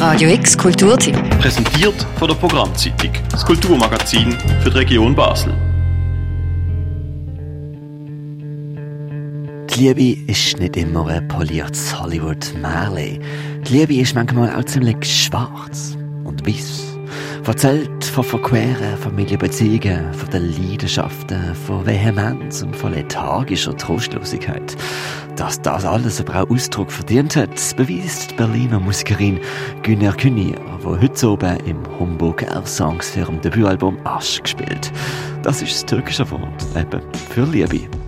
[0.00, 1.14] Radio X Kulturtipp.
[1.40, 5.52] Präsentiert von der Programmzeitung, das Kulturmagazin für die Region Basel.
[9.68, 13.22] Die Liebe ist nicht immer ein poliertes Hollywood-Märchen.
[13.68, 16.90] Die Liebe ist manchmal auch ziemlich schwarz und weiß.
[17.46, 24.76] Erzählt von verqueren Familienbeziehungen, von den Leidenschaften, von Vehemenz und von lethargischer Trostlosigkeit.
[25.40, 29.40] Dass das alles aber auch Ausdruck verdient hat, beweist die Berliner Musikerin
[29.82, 34.92] Günner Künier, die heute oben im Homburg Elf Songs für ihrem Debütalbum Asch gespielt.
[35.42, 37.99] Das ist das türkische Wort eben für Liebe.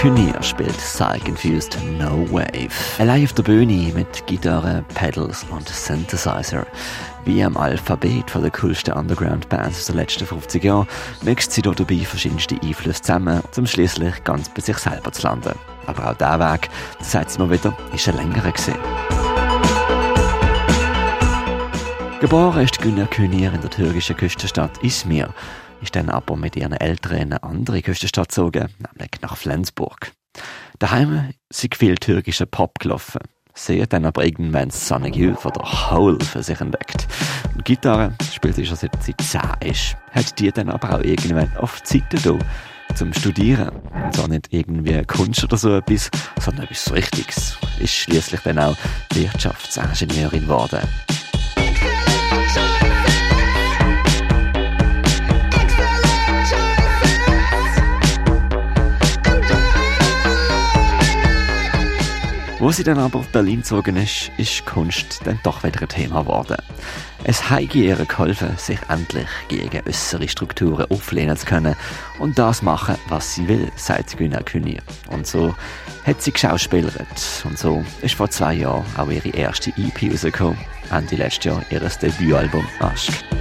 [0.00, 2.70] Künier spielt Psych-infused No Wave.
[2.98, 6.66] Allein auf der Bühne mit Gitarre, Pedals und Synthesizer.
[7.26, 10.88] Wie am Alphabet von der coolsten Underground-Bands aus den letzten 50 Jahren
[11.20, 15.52] mixt sie dort dabei verschiedenste Einflüsse zusammen, um schließlich ganz bei sich selber zu landen.
[15.84, 18.76] Aber auch der Weg, das sagt sie mal wieder, ist ein längerer gewesen.
[22.20, 25.28] Geboren ist Günner Künier in der türkischen Küstenstadt Izmir,
[25.82, 30.12] ist dann aber mit ihren Eltern in eine andere Küstenstadt gezogen, nämlich nach Flensburg.
[30.78, 33.20] Daheim sind viel türkische Pop gelaufen.
[33.54, 37.06] Sie hat dann aber irgendwann Sonic Youth oder Hole für sich entdeckt.
[37.54, 39.96] Und Gitarre spielt sie schon seit sie 10 ist.
[40.12, 42.38] Hat die dann aber auch irgendwann oft Zeit da
[42.94, 43.68] zum Studieren.
[43.68, 47.58] Und zwar nicht irgendwie Kunst oder so etwas, sondern etwas Richtiges.
[47.78, 48.76] Ist schließlich dann auch
[49.12, 50.80] Wirtschaftsingenieurin geworden.
[62.60, 66.20] Wo sie dann aber auf Berlin gezogen ist, ist Kunst dann doch wieder ein Thema
[66.20, 66.58] geworden.
[67.24, 71.74] Es hat ihr geholfen, sich endlich gegen äußere Strukturen auflehnen zu können
[72.18, 74.82] und das machen, was sie will, sagt Günnar Künier.
[75.08, 75.54] Und so
[76.04, 77.42] hat sie geschauspielert.
[77.44, 80.58] Und so ist vor zwei Jahren auch ihre erste EP rausgekommen.
[80.90, 83.39] Ende letztes Jahr ihr Debütalbum Aschk.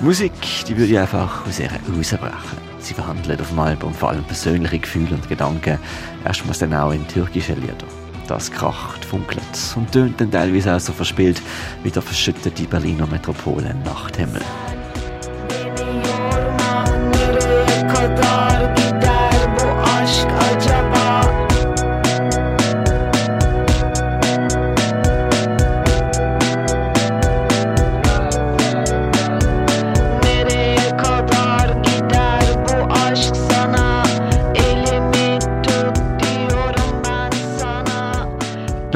[0.00, 0.32] Musik,
[0.68, 2.58] die würde ich einfach aus ihr rausbrechen.
[2.78, 5.76] Sie verhandelt auf dem Album vor allem persönliche Gefühle und Gedanken,
[6.24, 7.88] erstmals dann auch in türkischen Liedern.
[8.28, 9.42] Das kracht, funkelt
[9.74, 11.42] und tönt dann teilweise auch so verspielt
[11.82, 14.42] wie der verschüttete Berliner Metropole Nachthimmel.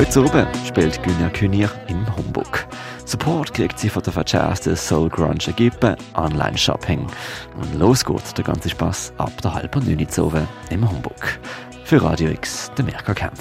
[0.03, 2.67] Heute oben spielt Günja Künier in Homburg.
[3.05, 7.07] Support kriegt sie von der verchasten Soul Grunge Equipe Online Shopping.
[7.57, 11.39] Und los geht der ganze Spaß ab der halben neun oben im Homburg.
[11.85, 13.37] Für Radio X, der Mirka acaba?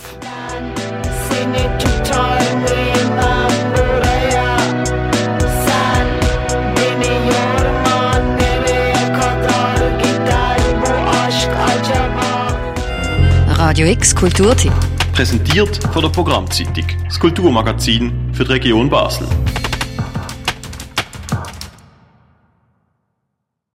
[13.58, 14.91] Radio X Kulturtipp.
[15.22, 19.28] Präsentiert von der Programmzeitung, das Kulturmagazin für die Region Basel.